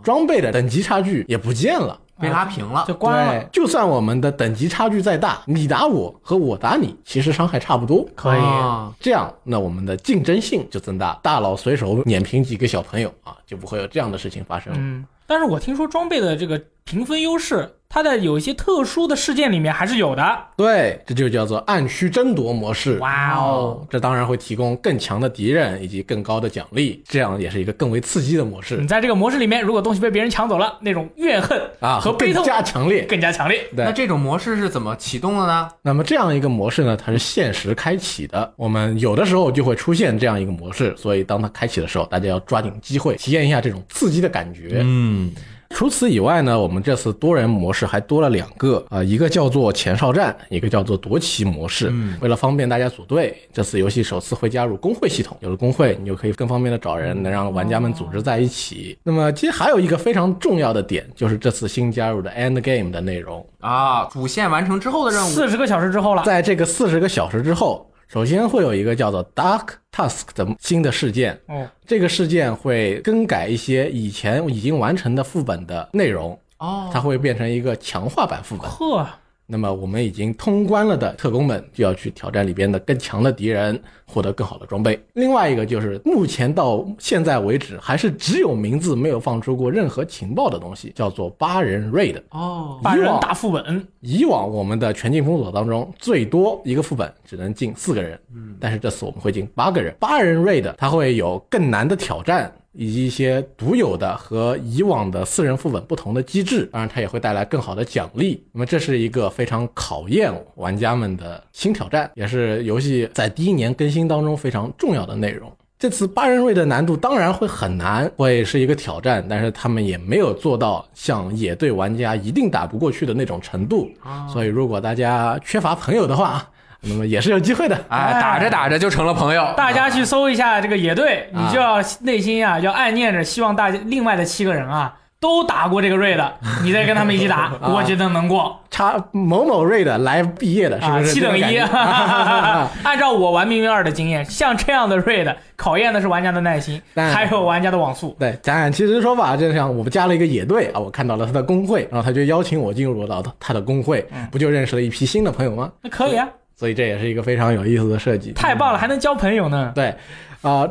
[0.03, 1.99] 装备的等级差距也不见了。
[2.21, 2.93] 被拉平了就。
[2.93, 8.07] 关了，对，就算我们的等级差距再大，你打我和我打你，其实伤害差不多。
[8.15, 8.39] 可以。
[8.39, 14.71] 啊这样，那我们的竞争性就增大，大佬随手碾平几个小朋友啊，就不会有这样的事情发生。
[14.77, 20.39] 嗯，但是我听说装备的这个评分优势，它的有一些特殊的事件里面还是有的。
[20.57, 22.97] 对，这就叫做暗区争夺模式。
[22.99, 33.03] 哇哦，这当然会提供更强的敌人以及更高的奖励，这样也是一个更为刺激的模式你在这个模式里面，如果东西被别人抢走了，那种怨恨啊，和悲痛加强烈。
[33.07, 33.67] 更加强烈。
[33.75, 35.69] 对那这种模式是怎么启动的呢？
[35.83, 38.53] 那么这样一个模式呢，它是限时开启的。
[38.55, 44.81] 我们有的时候就会出现这样一个模式，所以当它开启的时候，大家要抓紧机会，体验一下这种刺激的感觉。
[44.85, 45.33] 嗯，
[45.75, 51.89] 除此以外呢，我们这次多人模式还多了两个啊、一个叫做前哨战，一个叫做夺旗模式。
[51.91, 55.35] 嗯为了方便大家组队，这次游戏首次会加入工会系统。
[55.41, 58.99] 有了工会，你就可以更方便的找人，能让玩家们组织在一起。
[59.03, 63.47] 那么其实还有一个非常重要的点，就是这次新加入的 End Game 的内容。
[63.61, 71.39] 啊，主线完成之后的任务四十个小时之后了，在这个四十个小时之后，首先会有一个叫做 Dark Task 的新的事件。
[71.47, 78.69] 哦，这个事件会更改一些以前已经完成的副本的内容，哦，它会变成一个强化版副本。
[78.69, 79.09] 呵，
[79.51, 84.99] 那么我们已经通关了的特工们就要去挑战里边的更强的敌人，获得更好的装备。
[85.15, 92.23] 另外一个就是目前到现在为止还是只有名字没有放出过任何情报的东西，叫做八人 raid。
[92.31, 99.93] 哦，八人大副本，以往我们的全境封锁当中，最多一个副本只能进四个人，嗯，但是这次我们会进八个人。
[99.99, 108.45] 八人 raid 它会有更难的挑战，以及一些独有的和以往的四人副本不同的机制，当然它也会带来更好的奖励。
[108.53, 115.51] 那么这是一个非常考验玩家们的新挑战，也是游戏在第一年更新当中非常重要的内容。
[115.79, 123.91] 这次八人瑞的难度当然会很难，会是一个挑战，但是他们也没有做到像野队玩家一定打不过去的那种程度。
[124.31, 126.47] 所以如果大家缺乏朋友的话，
[126.83, 127.77] 那么也是有机会的。
[127.89, 129.53] 哎，打着打着就成了朋友。
[129.57, 136.33] 大家去搜一下这个野队，啊你就要内心啊，要暗念着希望大家另外的七个人啊都打过这个瑞的，
[136.65, 141.13] 你再跟他们一起打，我觉得能过差某某瑞的来毕业的，是啊，不是？
[141.13, 141.59] 七等一。
[142.83, 148.17] 按照我玩命运二的经验，像这样的瑞的考验的是玩家的耐心， 还有玩家的网速。
[148.19, 155.71] 对，咱俩其实说法就像我们加了一个野队啊，我看到了他的工会，然后他就邀请我进入到他的工会，不就认识了一批新的朋友吗？
[155.83, 156.27] 那可以啊，
[156.61, 158.33] 所以这也是一个非常有意思的设计。
[158.33, 159.73] 太棒了，还能交朋友呢。
[159.75, 159.95] 对，
[160.43, 160.71] 啊、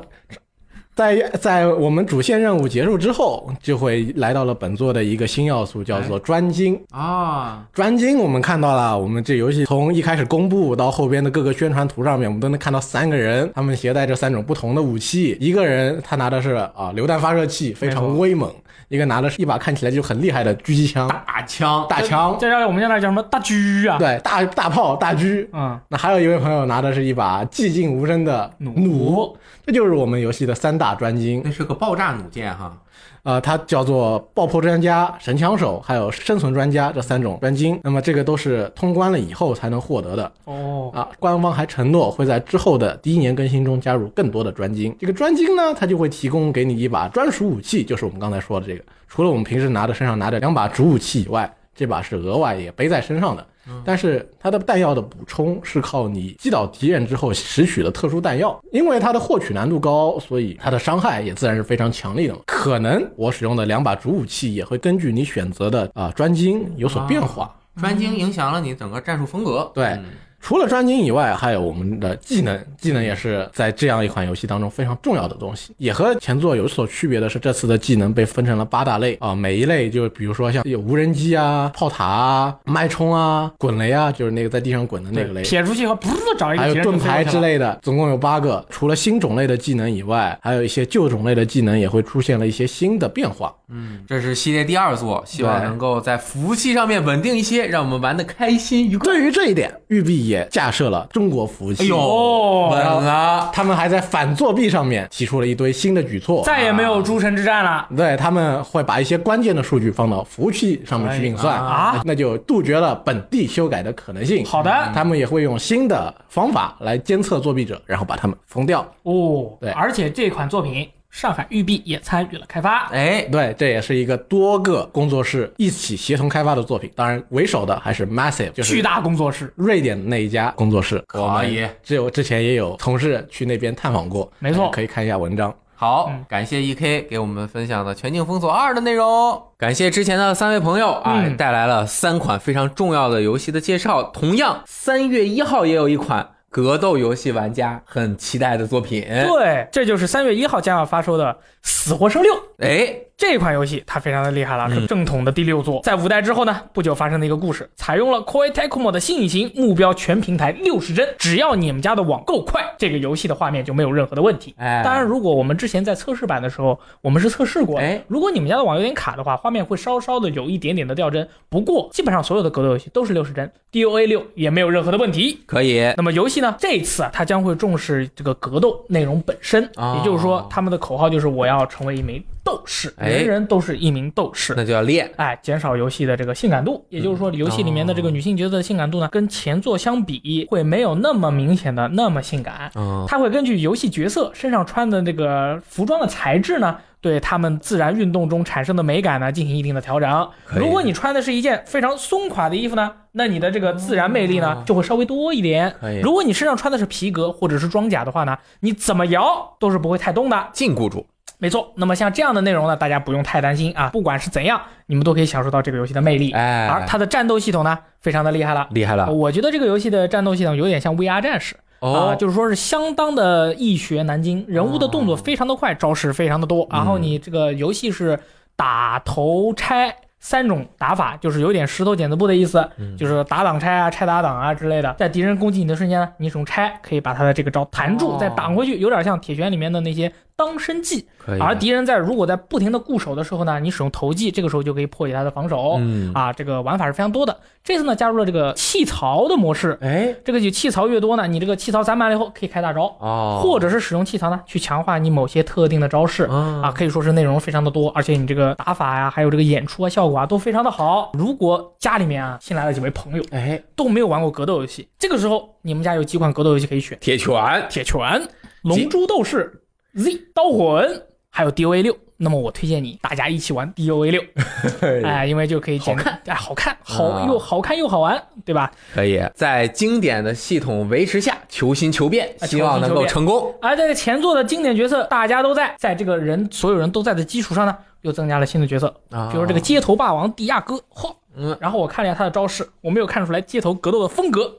[0.94, 6.80] 在在我们主线任务结束之后，就会来到了本作的一个新要素，叫做专精。
[6.92, 15.36] 啊，专精我们看到了，我们这游戏从一开始公布到后边的各个宣传图上面，我们都能看到三个人，他们携带着三种不同的武器。
[15.42, 18.48] 一个人他拿的是啊榴弹发射器，非常威猛；
[18.88, 23.98] 一个拿的是一把看起来就很厉害的狙击枪，大枪，大枪，这叫我们现在叫什么大狙啊？
[23.98, 25.48] 对，大大炮、大狙。
[25.54, 31.42] 嗯，那还有一位朋友拿的是一把寂静无声的弩弩，这就是我们游戏的三大专精。
[31.44, 32.76] 那是个爆炸弩箭哈。
[33.24, 37.80] 呃，它叫做爆破专家、神枪手，还有生存专家这三种专精。
[37.84, 41.08] 那么这个都是通关了以后才能获得的哦，啊。
[41.20, 44.96] 官方还承诺会在之后的第一年更新中加入更多的专精。
[45.00, 48.84] 这个专精呢，它就会提供给你一把专属武器，就是我们刚才说的这个。
[49.08, 53.46] 除了我们平时拿的身上拿的两把主武器以外，这把是额外也背在身上的。
[53.86, 62.36] 但是它的弹药的补充是靠你击倒敌人之后拾取的特殊弹药，因为它的获取难度高，所以它的伤害也自然是非常强力的。
[62.48, 67.56] 可能我使用的两把主武器也会根据你选择的啊、专精有所变化。
[67.80, 69.72] 专精影响了你整个战术风格。
[69.74, 70.06] 对嗯
[70.42, 75.74] 除了专精以外，还有我们的技能，技能也是在这样一款游戏当中非常重要的东西。
[75.78, 87.24] 也和前作有所区别的是，这次的技能被分成了八大类啊，每一类就比如说像有无人机啊、炮塔啊、脉冲啊、滚雷啊，就是那个在地上滚的那个雷，撇出去以后，噗，找一个还有盾牌。
[87.24, 88.66] 之类的，总共有八个。
[88.70, 93.54] 除了新种类的技能以外，还有一些旧种类的技能也会出现了一些新的变化。
[93.72, 99.14] 嗯这是系列第二作，希望能够在服务器上面稳定一些，让我们玩的开心愉快。
[99.14, 101.84] 对于这一点，育碧也架设了中国服务器。
[101.84, 103.50] 哎呦，哦稳了！
[103.52, 106.44] 他们还在反作弊上面提出了一堆新的举措。
[106.44, 107.88] 再也没有诸神之战了。
[107.98, 114.46] 对，他们会把一些关键的数据放到服务器上面去运算哎啊那就杜绝了本地修改的可能性。
[114.46, 118.86] 好的，他们也会用新的方法来监测作弊者，然后把他们封掉。
[119.04, 122.88] 哦，对而且这款作品上海育碧也参与了开发。
[122.92, 126.92] 哎，对，这也是一个多个工作室一起协同开发的作品。
[126.96, 131.04] 当然，为首的还是 Massive，就是巨大工作室，瑞典的那一家工作室。
[131.08, 135.54] 可以我们只有之前也有同事去那边探访过，没错可以看一下文章。
[135.76, 144.04] 好嗯，感谢 E K 给我们分享的《全境封锁二》的内容，感谢之前的三位朋友啊，嗯带来了三款非常重要的游戏的介绍。
[144.04, 149.04] 同样，三月一号也有一款格斗游戏玩家很期待的作品。
[149.04, 151.32] 对，这就是三月一号将要发售的
[151.62, 152.34] 《死活生六》。
[152.60, 155.82] 哎，这款游戏它非常的厉害了，是正统的第六作。
[155.84, 164.56] 在五代之后呢，不久发生的一个故事，采用了 Koei Tecmo 的新引擎，目标全平台六十帧，只要你们家的网够快，这个游戏的画面就没有任何的问题。
[164.58, 171.28] 哎当然，如果我们之前在测试版的时候，我们是测试过的，哎如果你们家的网有点卡的话，画面会稍稍的有一点点的掉帧。
[171.50, 175.42] 不过，基本上所有的格斗游戏都是六十帧，DOA 六也没有任何的问题。
[175.46, 176.56] 可以，那么游戏呢？
[176.58, 184.54] 这一次啊，它将会重视这个格斗内容本身，哦也就是说，他们的口号就是我要成为一名斗士，哎人人都是一名斗士。
[184.56, 185.12] 那就要练。
[185.18, 192.72] 哎，减少游戏的这个性感度，也就是说，游戏里面的这个女性角色的性感度呢，跟前作相比，会没有那么明显的那么性感。
[192.76, 200.30] 嗯，它会根据游戏角色身上穿的那个服装的材质呢，对他们自然运动中产生的美感呢进行一定的调整。
[200.56, 205.76] 如果你穿的是一件非常松垮的衣服呢，那你的这个自然魅力呢哦就会稍微多一点。
[206.04, 210.48] 如果你身上穿的是皮革或者是装甲的话呢，你怎么摇都是不会太动的。
[210.54, 211.06] 禁锢住。
[211.42, 216.32] 没错，那么像这样的内容呢，大家不用太担心啊，不管是怎样，你们都可以享受到这个游戏的魅力。
[216.32, 218.68] 哎而它的战斗系统呢，非常的厉害了。
[218.72, 221.56] 厉害了我觉得这个游戏的战斗系统有点像 VR 战士。
[221.80, 228.20] 啊、哦，就是说是相当的易学难精，人物的动作非常的快，招式非常的多，然后你这个游戏是
[228.58, 229.96] 打头拆。
[230.22, 234.94] 三种打法就是有点石头剪子布的意思，就是打挡拆啊、拆打挡啊之类的。
[235.00, 241.08] 在敌人攻击你的瞬间呢，你使用拆可以把他的这个招弹住，哦再挡回去，有点像铁拳里面的那些当生计。
[241.40, 245.76] 而敌人在如果在不停的固守的时候呢，你使用投技，这个时候就可以破解他的防守。
[245.80, 247.38] 嗯，啊，这个玩法是非常多的。
[247.64, 249.78] 这次呢，加入了这个气槽的模式。
[249.82, 256.24] 哎，这个就气槽越多呢，你这个气槽攒满了以后可以开大招，哦，或者是使用气槽呢去强化你某些特定的招式。
[256.24, 261.12] 啊，啊，可以说是内容非常的多，而且你这个打法呀，还有这个演出啊、效果啊，都非常的好。
[261.14, 268.22] 如果家里面啊新来了几位朋友哎，都没有玩过格斗游戏，这个时候你们家有几款格斗游戏可以选：铁拳，铁拳、
[268.64, 269.62] 龙珠斗士、
[269.96, 271.96] Z 刀魂，还有 DOA 六。
[272.22, 274.22] 那么我推荐你大家一起玩 DOA 六，
[275.06, 278.70] 哎，因为就可以好看，哎，好看，好啊又好看又好玩，对吧？
[278.94, 283.56] 可以在经典的系统维持下求新求变，啊希望能够成功。
[283.62, 294.54] 而这个前作的经典角色大家都在，在这个人所有人都在的基础上呢，又增加了新的角色，啊比如这个街头霸王迪亚哥，嚯，嗯，然后我看了一下他的招式，我没有看出来街头格斗的风格，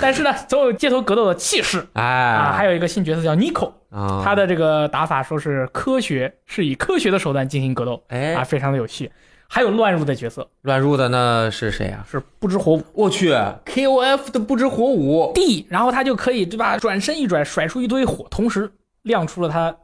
[0.00, 2.52] 但是呢，总有街头格斗的气势哎，啊。
[2.52, 8.34] 还有一个新角色叫 Nico，啊，他的这个打法说是科学，是以科学的手段进行格斗哎。
[8.34, 9.10] 啊，哎，非常的有趣。
[9.48, 10.46] 还有乱入的角色。
[10.62, 12.04] 乱入的那是谁啊？
[12.10, 12.82] 是不知火舞。
[12.92, 18.70] 我去，KOF 的不知火舞，D，然后他就可以对吧，转身一转，甩出一堆火，同时
[19.02, 19.74] 亮出了他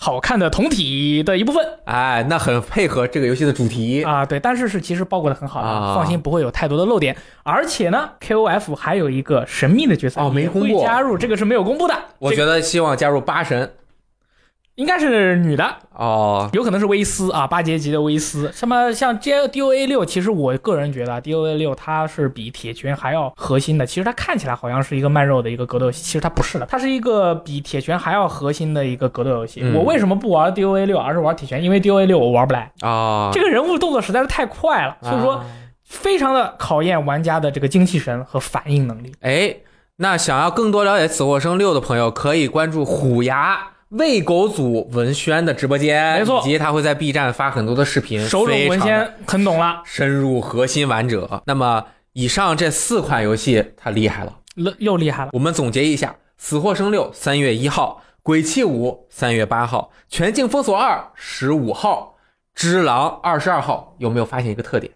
[0.00, 1.62] 好看的同体的一部分。
[1.84, 4.04] 哎，那很配合这个游戏的主题。
[4.04, 5.94] 啊，对，但是是其实包裹的很好的，啊。
[5.96, 7.16] 放心不会有太多的漏点。
[7.42, 13.72] 而且呢，KOF 还有一个神秘的角色哦没也会公布加入，这个是没有公布的，这个我觉得希望加入八神
[14.78, 18.48] 应该是女的，哦，有可能是威斯啊，八阶级的威斯。
[18.54, 23.84] 什么像 J DOA 六，其实我个人觉得啊 DOA 六它是比铁拳还要核心的。
[23.84, 29.62] 其实它看起来好像是一个慢肉的一个格斗游戏，其实它不是的，它是一个比铁拳还要核心的一个格斗游戏。
[29.64, 31.60] 嗯我为什么不玩 DOA 六，而是玩铁拳？
[31.60, 35.44] 因为 DOA 六我玩不来，啊，这个人物动作实在是太快了，所以说啊
[35.82, 39.12] 非常的考验玩家的这个精气神和反应能力。
[39.22, 39.56] 哎，
[39.96, 43.70] 那想要更多了解《死或生六》的朋友，可以关注虎牙。
[43.90, 51.42] 喂狗组文轩的直播间，没错以及他会在 B 站发很多的视频，手冢文非常很懂了，深入核心玩者。
[51.46, 54.36] 那么以上这四款游戏，它厉害了。
[54.56, 55.30] 又又厉害了。
[55.32, 62.16] 我们总结一下：《死或生六》三月一号，《鬼泣五》三月八号，《全境封锁二》十五号，
[62.54, 63.94] 《只狼》二十二号。
[63.98, 64.92] 有没有发现一个特点？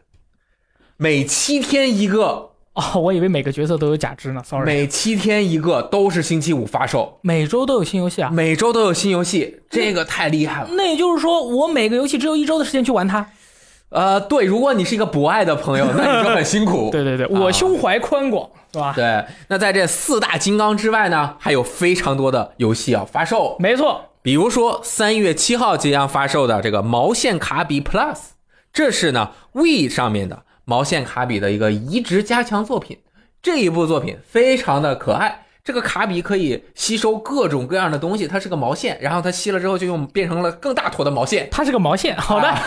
[0.99, 4.65] 每七天一个，哦，我以为每个角色都有假肢呢，sorry。
[4.65, 10.69] 每七天一个，都是星期五发售，每周都有新游戏啊，每周都有新游戏，这个太厉害了。
[10.73, 13.27] 那也就是说，我每个游戏只有一周的时间去玩它。
[13.91, 16.89] 呃，对，如果你是一个博爱的朋友，那你就很辛苦。
[16.93, 18.95] 对对对，我胸怀宽广，是吧？
[18.97, 23.55] 对，那在这四大金刚之外呢，还有非常多的游戏要发售。
[23.59, 28.17] 没错，比如说三月七号即将发售的这个毛线卡比 Plus，
[28.73, 32.99] 这是呢 We 上面的毛线卡比的一个移植加强作品。
[33.43, 41.49] 这一部作品非常的可爱，这个卡比可以吸收各种各样的东西，它是个毛线，然后它吸了之后就用变成了更大坨的毛线。
[41.51, 42.17] 它是个毛线。
[42.17, 42.63] 好的，啊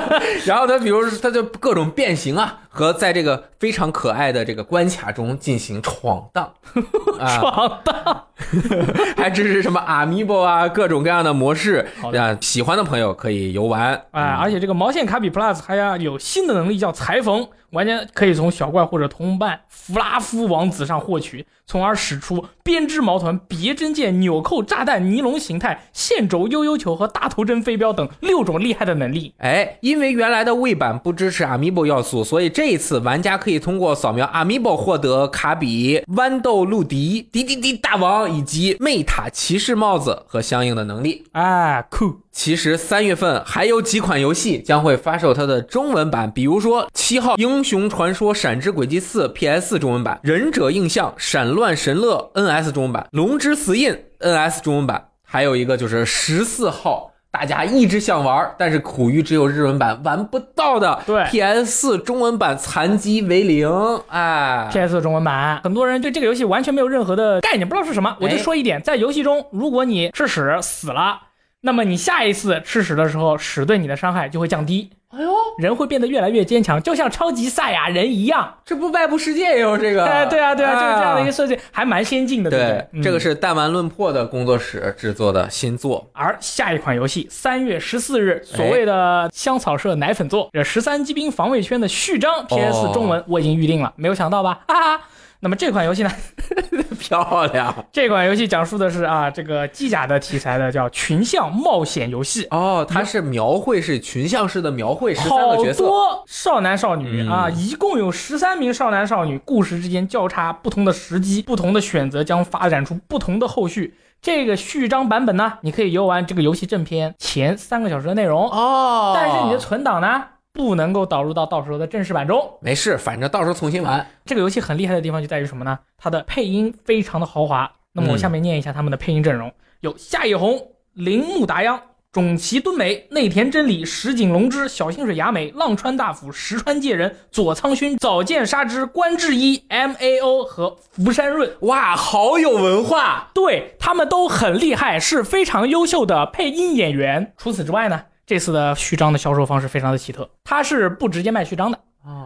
[0.46, 6.52] 然后它比如它就各种变形啊，和在这个非常可爱的这个关卡中进行闯荡，
[7.18, 8.24] 啊，闯荡。
[9.16, 13.94] 还支持什么 Amiibo 啊，各种各样的模式啊，喜欢的朋友可以游玩。
[14.10, 29.32] 哎，而且这个毛线卡比 Plus 还要有新的能力叫裁缝，玩家可以从小怪或者同伴弗拉夫王子上获取，从而使出编织毛团、别针剑、纽扣炸弹、尼龙形态、线轴悠悠球和大头针飞镖等六种厉害的能力。
[29.38, 41.22] 哎，因为原来的位版不支持 Amiibo 要素，所以这一次玩家可以通过扫描 Amiibo 获得卡比、豌豆陆迪、迪迪迪大王以及魅塔骑士帽子和相应的能力。
[41.30, 42.16] 哎，酷！
[42.36, 57.10] 其实三月份还有几款游戏将会发售它的中文版，比如说七号《英雄传说：闪之轨迹四》PS 中文版，《忍者印象：闪乱神乐》NS 中文版，《龙之死印》NS 中文版，还有一个就是十四号。
[57.30, 63.68] 大家一直想玩，但是苦于只有日文版玩不到的，对，PS 四中文版残疾为零，
[64.08, 68.14] 哎，PS 中文版，很多人对这个游戏完全没有任何的概念，不知道是什么。
[68.20, 71.18] 我就哎说一点，在游戏中，如果你吃屎死了，
[71.66, 78.54] 那么你下一次吃屎的时候，屎对你的伤害就会降低，哎呦，人会变得越来越坚强，就像超级赛亚人一样。
[78.64, 80.04] 这不外部世界也有这个？
[80.06, 82.60] 哎，对啊，对啊，就是这样的一个啊设计，还蛮先进的，对
[82.92, 83.18] 不对这个。
[83.18, 86.08] 是弹丸论破的工作室制作的新作。
[86.12, 94.60] 而下一款游戏，三月十四日，哎所谓的香草社奶粉作，这十三机兵防卫圈的序章，PS 中文我已经预定了，没有想到吧？
[94.68, 95.00] 哈哈，
[95.40, 96.10] 那么这款游戏呢，
[96.98, 97.74] 漂亮。
[97.92, 102.46] 这款游戏讲述的是啊这个机甲的题材的叫群像冒险游戏。
[102.50, 107.28] 哦，它是描绘是群像式的描绘十三个角色，多少男少女、嗯。
[107.28, 113.94] 啊，一共有十三名少男少女，故事之间交叉，不同的时机、不同的选择将发展出不同的后续。
[114.22, 120.24] 这个序章版本呢，你可以游玩这个游戏正片前三个小时的内容，哦，但是你的存档呢，
[120.56, 122.58] 不能够导入到到时候的正式版中。
[122.60, 124.04] 没事，反正到时候重新玩。
[124.24, 125.78] 这个游戏很厉害的地方就在于什么呢？
[125.98, 127.70] 它的配音非常的豪华。
[127.92, 130.60] 那么我嗯下面念一下他们的配音阵容：有夏野红、
[130.94, 131.80] 铃木达央、
[132.12, 141.50] 种崎敦美、内田真理、石井隆之、小清水雅美、浪川大辅、石川界人、佐仓薰、早见沙织、关智一、M A O 和福山润。
[141.60, 143.28] 哇，好有文化！
[143.34, 147.32] 对他们都很厉害，是非常优秀的配音演员。
[147.36, 151.78] 除此之外呢，这次的序章的销售方式非常的奇特，它是不直接卖序章的，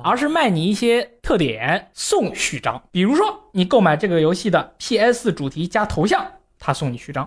[0.03, 2.83] 而是卖你一些特点送序章。
[2.91, 6.27] 比如说，你购买这个游戏的 PS 主题加头像，
[6.59, 7.27] 它送你序章；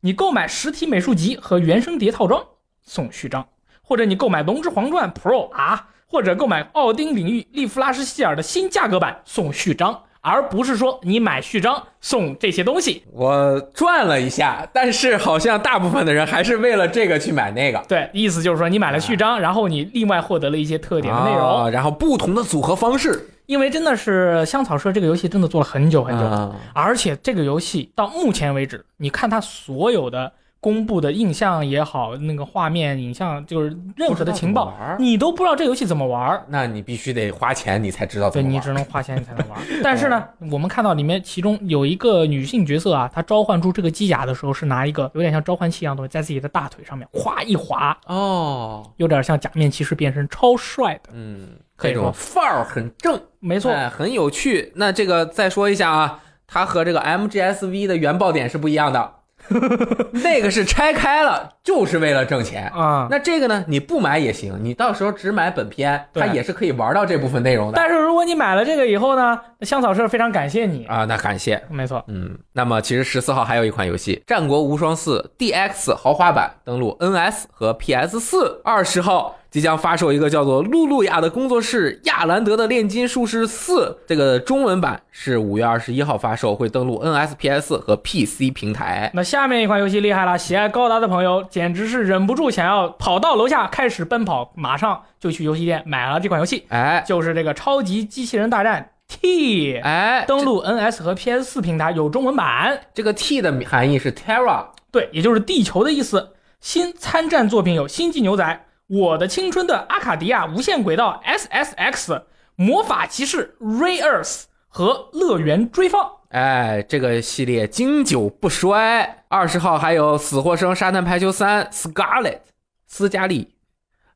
[0.00, 2.44] 你购买实体美术集和原声碟套装
[2.82, 3.46] 送序章，
[3.84, 10.02] 或者你购买《龙之皇传 Pro》啊，或者购买奥丁领域利弗拉什希尔的新价格版送序章。
[10.22, 17.84] 而不是说你买序章送这些东西，我转了一下，但是好像大部分的人还是为了这个去买那个。
[17.86, 21.64] 对，意思就是说你买了序章，然后你另外获得了一些特点的内容。
[21.64, 23.28] 啊然后不同的组合方式。
[23.46, 26.54] 因为真的是香草社这个游戏真的做了很久很久，啊。
[26.72, 30.32] 而且这个游戏到目前为止，你看它所有的
[30.62, 36.44] 公布的印象也好，那个画面、影像，就是任何的情报你都不知道这游戏怎么玩儿。
[36.46, 38.54] 那你必须得花钱，你才知道对怎么玩。
[38.54, 39.58] 你只能花钱你才能玩。
[39.82, 51.10] 但是呢，我们看到里面其中有一个女性角色啊，她召唤出这个机甲的时候是拿一个有点像召唤器一样东西，在自己的大腿上面哗一划，哦，有点像假面骑士变身，超帅的。
[51.12, 54.72] 嗯，可以说范儿很正，没错，哎，很有趣。
[54.76, 59.12] 那这个再说一下啊，它和这个 MGSV 的原爆点是不一样的，
[60.22, 62.68] 那个是拆开了就是为了挣钱。
[62.68, 67.74] 啊、那这个呢，你不买也行，你到时候只买本片，它也是可以玩到这部分内容的。
[67.76, 70.84] 但是如果你买了这个以后呢，香草社非常感谢你。
[70.86, 71.62] 啊，那感谢。
[71.68, 78.60] 没错，嗯，那么其实十四号还有一款游戏《战国无双四 DX 豪华版》登陆 NS 和 PS 四。
[78.64, 89.10] 二十号即将发售一个叫做露露亚的工作室亚兰德的炼金术士四，这个中文版是五月二十一号发售，会登陆 NS、PS 和 PC 平台。
[89.12, 99.76] 那下面一款游戏厉害了，喜爱高达的朋友简直是忍不住想要跑到楼下开始奔跑，马上就去游戏店买了这款游戏，哎就是这个超级机器人大战 T。
[99.76, 106.30] 哎，登录 NS 和 PS 四平台有中文版，这个 T 的含义是 Terra，对，也就是地球的意思。
[106.60, 108.44] 新参战作品有《星际牛仔》
[108.86, 111.92] 《我的青春的阿卡迪亚无限轨道 SSX》
[112.56, 114.22] 《魔法骑士 Ray Earth》
[114.68, 116.02] 和《乐园追放》。
[116.30, 119.21] 哎，这个系列经久不衰。
[119.32, 122.40] 二十号还有《死或生》《沙滩排球三》Scarlet
[122.86, 123.48] 斯嘉丽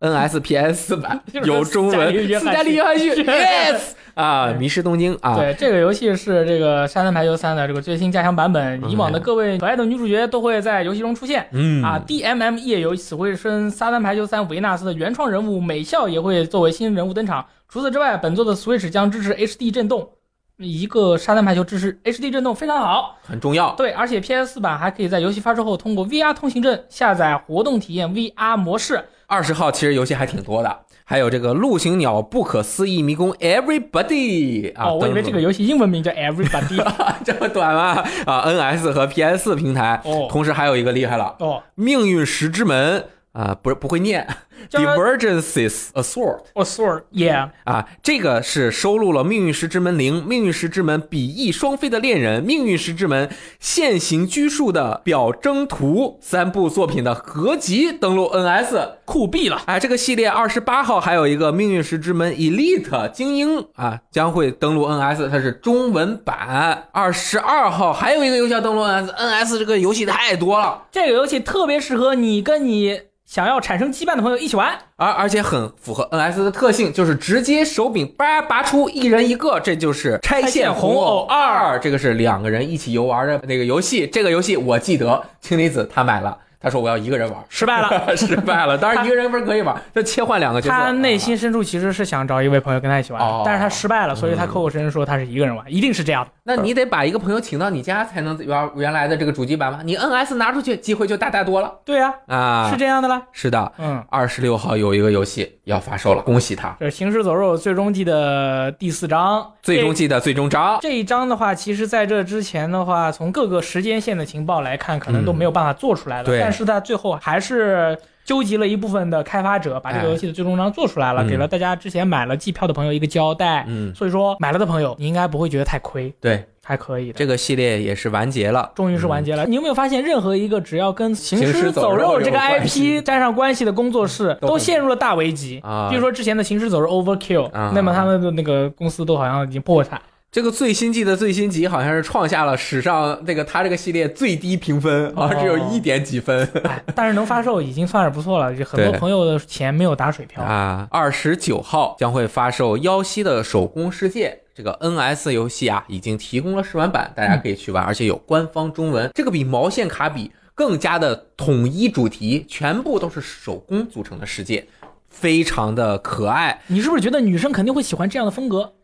[0.01, 3.81] NS PS 版有中文，斯嘉丽约翰逊斯嘉丽约翰逊 Yes
[4.13, 11.49] 啊，迷失东京啊，对，这个游戏是这个《沙滩排球三》的这个最新加强版本，以往的各位可爱的女主角都会在游戏中出现。
[11.53, 17.47] 嗯啊，DMM 夜游死会生沙滩排球三维纳斯的原创人物美笑也会作为新人物登场。
[17.71, 20.11] 除此之外，本作的 Switch 将支持 HD 震动，
[20.59, 23.19] 一个沙滩排球支持 HD 震动非常好。
[23.23, 23.75] 很重要。
[23.75, 29.05] 对，而且 PS 版还可以在游戏发售后通过 VR 通行证下载活动体验 VR 模式。
[29.27, 36.77] 二十号其实游戏还挺多的，还有这个陆行鸟不可思议迷宫 Everybody 啊，哦，我以为这个游戏英文名叫 Everybody。
[37.25, 38.05] 这么短吗？
[38.25, 43.05] 啊，NS 和 PS 平台，哦同时还有一个厉害了，哦，命运石之门
[43.37, 44.27] 啊，不是不会念
[44.71, 47.51] 叫它，Divergences Assault，Assault，Yeah，。
[47.65, 53.31] 啊，这个是收录了《命运石之门零》《命运石之门比翼双飞的恋人》《命运石之门
[53.61, 58.97] 现行拘束的表征图》三部作品的合集登陆 NS。
[59.05, 59.63] 酷毙了！
[59.67, 66.89] 哎，这个系列二十八号还有一个《命运石之门 Elite 精英》啊，将会登陆 NS，它是中文版。
[66.91, 74.73] 二十二号还有一个游戏要登陆 NS，NS 这个游戏太多了，这个游戏特别适合你跟你想要产生羁绊的朋友一起玩。
[74.97, 84.07] 而而且很符合 NS 的特性，就是直接手柄叭拔出一人一个，这就是拆线红偶二，这个是两个人一起游玩的那个游戏。
[84.07, 88.17] 这个游戏我记得氢离子他买了，他说我要一个人玩，失败了。
[88.17, 88.79] 失败了。
[88.79, 90.75] 当然一个人不是可以玩，就切换两个角色。
[90.75, 96.31] 他内啊心深处其实是想找一位朋友跟他一起玩，哦但是他失败了，所以他嗯口口声声说他是一个人玩，一定是这样的。
[96.47, 99.81] 那你得把一个朋友请到你家才能玩原来的这个主机版吗？
[99.85, 102.71] 你 NS 拿出去，机会就大大多了对呀、啊！
[102.71, 103.21] 是这样的啦。
[103.33, 106.77] 是的，嗯，二十六号有一个游戏要发售了，恭喜他！
[106.79, 116.25] 这是《行尸走肉》最终季的第四章，最终季的最终章，这一章的话，其实在这之前的话，从各个时间线的情报来看，可能都没有办法做出来了。
[116.25, 123.65] 嗯对但是他最后还是纠集了一部分的开发者，把这个游戏的最终章做出来了，给了大家之前买了季票的朋友一个交代。
[123.69, 127.13] 嗯，所以说，买了的朋友，你应该不会觉得太亏，对，还可以的。
[127.13, 128.73] 这个系列也是完结了。
[128.75, 129.47] 终于是完结了。
[129.47, 140.03] 你有没有发现，任何一个只要跟《行行尸尸走走肉肉》这个 IP 沾上关系的工作室，都都陷入了大危机啊比如说之前的《行尸走肉 Overkill》啊，那么他们的那个公司都好像已经破产。
[140.33, 150.43] 这个最新季的最新集好像是创下了史上这个他这个系列最低评分啊，哦只有一点几分哎，但是能发售已经算是不错了，就很多朋友的钱没有打水漂。
[150.45, 150.87] 啊。
[150.91, 154.39] 二十九号将会发售《妖西的手工世界》。
[154.55, 159.11] 这个 NS 游戏啊，已经提供了试玩版，大家可以去玩，而且有官方中文。
[159.15, 164.67] 这个比毛线卡比更加的统一主题，全部都是手工组成的世界，
[165.09, 166.63] 非常的可爱。
[166.67, 168.75] 你是不是觉得女生肯定会喜欢这样的风格？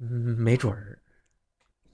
[0.00, 0.98] 嗯，没准儿，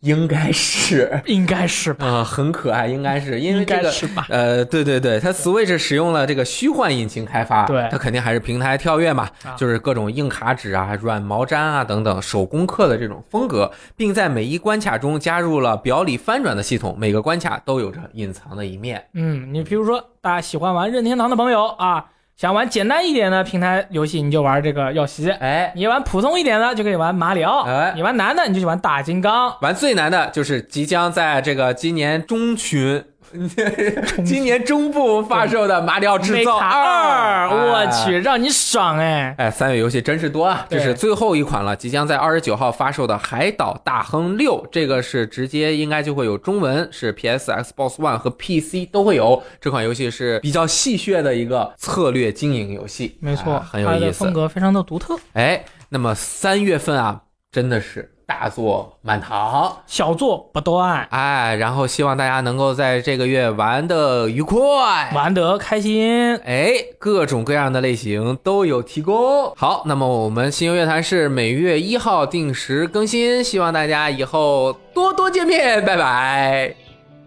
[0.01, 1.21] 应该是。
[1.27, 4.27] 应该是吧，啊、很可爱，应该是因为这个该是吧。
[4.31, 19.05] 呃，对对对，它 Switch 使用了这个虚幻引擎开发，对它肯定还是平台跳跃嘛，啊就是各种硬卡纸啊、软毛毡啊等等手工刻的这种风格，并在每一关卡中加入了表里翻转的系统，每个关卡都有着隐藏的一面。
[19.13, 22.07] 嗯，你比如说，大家喜欢玩任天堂的朋友啊，
[22.41, 29.55] 想玩简单一点的平台游戏，你就玩这个耀西；哎，你玩普通一点的，就可以玩马里奥；哎你玩难的，你就去玩大金刚。
[29.61, 33.05] 玩最难的就是即将在这个今年中旬。
[34.25, 39.35] 今年中部发售的《马里奥制造二》，我哎去，让你爽哎！
[39.39, 40.67] 哎，三月游戏真是多啊！
[40.69, 49.43] 这是最后一款了，即将在二十九号发售的《海岛大亨六》，这个是直接应该就会有中文，是 PS、Xbox One 和 PC 都会有。
[49.61, 54.33] 这款游戏是比较戏谑的一个策略经营游戏，没错，哎很有意思风。
[54.33, 55.17] 格非常的独特。
[55.35, 57.21] 哎，那么三月份啊，
[57.53, 59.77] 真的是大作满堂。
[59.89, 66.37] 小作不断，哎，然后希望大家能够在这个月玩的愉快，玩得开心。
[66.45, 69.53] 哎，各种各样的类型都有提供。
[69.57, 76.73] 好，那么我们新游乐坛是每月一号定时更新，希望大家以后多多见面，拜拜，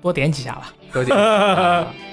[0.01, 0.71] 多点几下吧。
[0.93, 1.25] 多见面。
[1.25, 1.85] 啊